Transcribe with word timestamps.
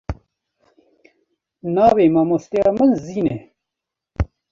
Navê 1.75 2.05
mamosteya 2.15 2.71
min 2.77 2.91
Zîn 3.03 3.27
e. 3.35 3.37